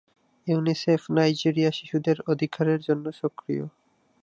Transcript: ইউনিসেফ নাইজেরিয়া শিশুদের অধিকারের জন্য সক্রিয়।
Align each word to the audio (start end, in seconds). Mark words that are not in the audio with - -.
ইউনিসেফ 0.47 1.01
নাইজেরিয়া 1.09 1.71
শিশুদের 1.71 2.17
অধিকারের 2.27 2.79
জন্য 2.81 3.05
সক্রিয়। 3.11 3.65